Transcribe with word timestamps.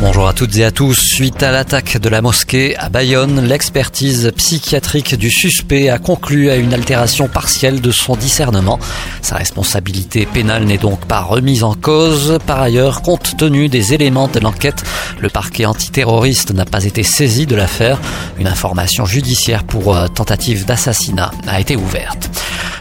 Bonjour 0.00 0.26
à 0.26 0.32
toutes 0.32 0.56
et 0.56 0.64
à 0.64 0.72
tous. 0.72 0.98
Suite 0.98 1.42
à 1.42 1.52
l'attaque 1.52 1.98
de 1.98 2.08
la 2.08 2.20
mosquée 2.20 2.76
à 2.76 2.88
Bayonne, 2.88 3.46
l'expertise 3.46 4.32
psychiatrique 4.36 5.14
du 5.14 5.30
suspect 5.30 5.88
a 5.88 5.98
conclu 5.98 6.50
à 6.50 6.56
une 6.56 6.74
altération 6.74 7.28
partielle 7.28 7.80
de 7.80 7.90
son 7.92 8.16
discernement. 8.16 8.80
Sa 9.22 9.36
responsabilité 9.36 10.26
pénale 10.26 10.64
n'est 10.64 10.78
donc 10.78 11.00
pas 11.06 11.20
remise 11.20 11.62
en 11.62 11.74
cause. 11.74 12.38
Par 12.44 12.60
ailleurs, 12.60 13.02
compte 13.02 13.36
tenu 13.36 13.68
des 13.68 13.94
éléments 13.94 14.28
de 14.28 14.40
l'enquête, 14.40 14.82
le 15.20 15.28
parquet 15.28 15.64
antiterroriste 15.64 16.52
n'a 16.52 16.64
pas 16.64 16.84
été 16.84 17.04
saisi 17.04 17.46
de 17.46 17.54
l'affaire. 17.54 18.00
Une 18.38 18.48
information 18.48 19.06
judiciaire 19.06 19.62
pour 19.62 19.96
euh, 19.96 20.08
tentative 20.08 20.66
d'assassinat 20.66 21.30
a 21.46 21.60
été 21.60 21.76
ouverte. 21.76 22.28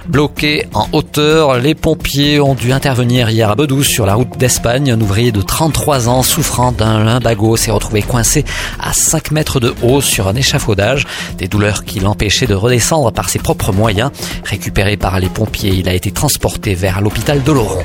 Bloqués 0.07 0.67
en 0.73 0.88
hauteur, 0.91 1.59
les 1.59 1.75
pompiers 1.75 2.41
ont 2.41 2.55
dû 2.55 2.73
intervenir 2.73 3.30
hier 3.30 3.49
à 3.49 3.55
Bedou 3.55 3.84
sur 3.84 4.05
la 4.05 4.16
route 4.16 4.38
d'Espagne. 4.38 4.91
Un 4.91 4.99
ouvrier 4.99 5.31
de 5.31 5.41
33 5.41 6.09
ans 6.09 6.23
souffrant 6.23 6.73
d'un 6.73 7.05
lumbago 7.05 7.55
s'est 7.55 7.71
retrouvé 7.71 8.02
coincé 8.02 8.43
à 8.81 8.91
5 8.91 9.31
mètres 9.31 9.62
de 9.62 9.73
haut 9.81 10.02
sur 10.02 10.27
un 10.27 10.35
échafaudage. 10.35 11.05
Des 11.38 11.48
douleurs 11.48 11.85
qui 11.85 12.02
l'empêchaient 12.02 12.48
de 12.48 12.53
redescendre 12.53 13.13
par 13.13 13.29
ses 13.29 13.39
propres 13.39 13.71
moyens. 13.71 14.12
Récupéré 14.43 14.98
par 14.98 15.21
les 15.21 15.29
pompiers, 15.29 15.71
il 15.73 15.88
a 15.88 15.93
été 15.93 16.12
transporté 16.12 16.76
vers 16.76 16.99
l'hôpital 16.99 17.41
de 17.41 17.51
Laurent. 17.54 17.84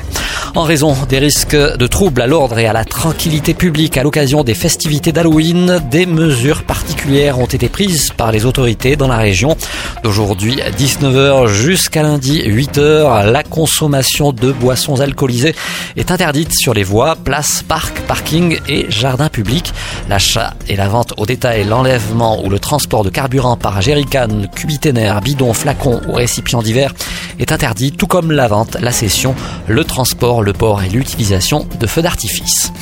En 0.55 0.63
raison 0.63 0.95
des 1.07 1.19
risques 1.19 1.55
de 1.55 1.87
troubles 1.87 2.21
à 2.21 2.27
l'ordre 2.27 2.57
et 2.57 2.65
à 2.65 2.73
la 2.73 2.83
tranquillité 2.83 3.53
publique 3.53 3.97
à 3.97 4.03
l'occasion 4.03 4.43
des 4.43 4.55
festivités 4.55 5.11
d'Halloween, 5.11 5.79
des 5.89 6.05
mesures 6.05 6.63
particulières 6.63 7.39
ont 7.39 7.45
été 7.45 7.69
prises 7.69 8.11
par 8.17 8.31
les 8.31 8.45
autorités 8.45 8.95
dans 8.95 9.07
la 9.07 9.17
région. 9.17 9.55
D'aujourd'hui 10.03 10.59
19h 10.77 11.47
jusqu'à 11.47 12.08
lundi 12.09 12.41
8h, 12.41 13.29
la 13.29 13.43
consommation 13.43 14.33
de 14.33 14.51
boissons 14.51 14.99
alcoolisées 14.99 15.53
est 15.95 16.09
interdite 16.09 16.53
sur 16.53 16.73
les 16.73 16.81
voies, 16.81 17.15
places, 17.15 17.63
parcs, 17.67 17.99
parkings 18.07 18.59
et 18.67 18.89
jardins 18.89 19.29
publics. 19.29 19.71
L'achat 20.09 20.55
et 20.67 20.75
la 20.75 20.87
vente 20.87 21.13
au 21.17 21.27
détail, 21.27 21.65
l'enlèvement 21.65 22.43
ou 22.43 22.49
le 22.49 22.57
transport 22.57 23.03
de 23.03 23.11
carburant 23.11 23.57
par 23.57 23.79
jerrycan, 23.83 24.47
cubiténaire, 24.55 25.21
bidon, 25.21 25.53
flacon 25.53 26.01
ou 26.07 26.13
récipient 26.13 26.63
divers 26.63 26.95
est 27.37 27.51
interdit, 27.51 27.91
tout 27.91 28.07
comme 28.07 28.31
la 28.31 28.47
vente, 28.47 28.77
la 28.81 28.91
cession, 28.91 29.35
le 29.67 29.83
transport, 29.83 30.41
le 30.41 30.53
port 30.53 30.81
et 30.81 30.89
l'utilisation 30.89 31.67
de 31.79 31.85
feux 31.85 32.01
d'artifice. 32.01 32.73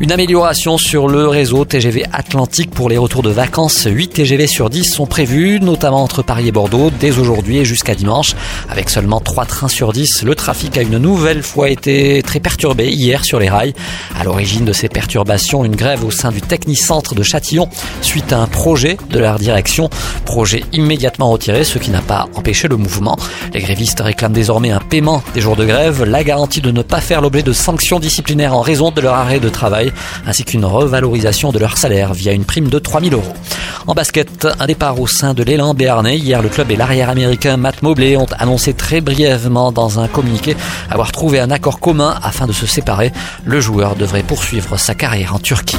Une 0.00 0.12
amélioration 0.12 0.78
sur 0.78 1.08
le 1.08 1.26
réseau 1.26 1.64
TGV 1.64 2.04
Atlantique 2.12 2.70
pour 2.70 2.88
les 2.88 2.98
retours 2.98 3.24
de 3.24 3.30
vacances. 3.30 3.88
8 3.90 4.10
TGV 4.10 4.46
sur 4.46 4.70
10 4.70 4.84
sont 4.84 5.06
prévus, 5.06 5.58
notamment 5.58 6.04
entre 6.04 6.22
Paris 6.22 6.46
et 6.46 6.52
Bordeaux, 6.52 6.92
dès 7.00 7.18
aujourd'hui 7.18 7.58
et 7.58 7.64
jusqu'à 7.64 7.96
dimanche. 7.96 8.36
Avec 8.70 8.90
seulement 8.90 9.18
3 9.18 9.44
trains 9.46 9.66
sur 9.66 9.92
10, 9.92 10.22
le 10.22 10.36
trafic 10.36 10.78
a 10.78 10.82
une 10.82 10.98
nouvelle 10.98 11.42
fois 11.42 11.68
été 11.68 12.22
très 12.22 12.38
perturbé 12.38 12.90
hier 12.90 13.24
sur 13.24 13.40
les 13.40 13.48
rails. 13.48 13.74
À 14.16 14.22
l'origine 14.22 14.64
de 14.64 14.72
ces 14.72 14.88
perturbations, 14.88 15.64
une 15.64 15.74
grève 15.74 16.04
au 16.04 16.12
sein 16.12 16.30
du 16.30 16.42
Technicentre 16.42 17.16
de 17.16 17.24
Châtillon 17.24 17.68
suite 18.00 18.32
à 18.32 18.38
un 18.38 18.46
projet 18.46 18.98
de 19.10 19.18
leur 19.18 19.40
direction. 19.40 19.90
Projet 20.24 20.62
immédiatement 20.72 21.28
retiré, 21.28 21.64
ce 21.64 21.80
qui 21.80 21.90
n'a 21.90 22.02
pas 22.02 22.28
empêché 22.36 22.68
le 22.68 22.76
mouvement. 22.76 23.16
Les 23.52 23.60
grévistes 23.60 23.98
réclament 23.98 24.32
désormais 24.32 24.70
un 24.70 24.78
paiement 24.78 25.24
des 25.34 25.40
jours 25.40 25.56
de 25.56 25.64
grève, 25.64 26.04
la 26.04 26.22
garantie 26.22 26.60
de 26.60 26.70
ne 26.70 26.82
pas 26.82 27.00
faire 27.00 27.20
l'objet 27.20 27.42
de 27.42 27.52
sanctions 27.52 27.98
disciplinaires 27.98 28.54
en 28.54 28.60
raison 28.60 28.92
de 28.92 29.00
leur 29.00 29.14
arrêt 29.14 29.40
de 29.40 29.48
ainsi 30.26 30.44
qu'une 30.44 30.64
revalorisation 30.64 31.52
de 31.52 31.58
leur 31.58 31.78
salaire 31.78 32.14
via 32.14 32.32
une 32.32 32.44
prime 32.44 32.68
de 32.68 32.78
3000 32.78 33.14
euros. 33.14 33.34
En 33.86 33.94
basket, 33.94 34.46
un 34.58 34.66
départ 34.66 35.00
au 35.00 35.06
sein 35.06 35.34
de 35.34 35.42
l'élan 35.42 35.74
béarnais. 35.74 36.18
Hier, 36.18 36.42
le 36.42 36.48
club 36.48 36.70
et 36.70 36.76
l'arrière 36.76 37.08
américain 37.10 37.56
Matt 37.56 37.82
Mobley 37.82 38.16
ont 38.16 38.26
annoncé 38.38 38.74
très 38.74 39.00
brièvement 39.00 39.72
dans 39.72 39.98
un 40.00 40.08
communiqué 40.08 40.56
avoir 40.90 41.12
trouvé 41.12 41.40
un 41.40 41.50
accord 41.50 41.80
commun 41.80 42.14
afin 42.22 42.46
de 42.46 42.52
se 42.52 42.66
séparer. 42.66 43.12
Le 43.44 43.60
joueur 43.60 43.96
devrait 43.96 44.22
poursuivre 44.22 44.78
sa 44.78 44.94
carrière 44.94 45.34
en 45.34 45.38
Turquie. 45.38 45.78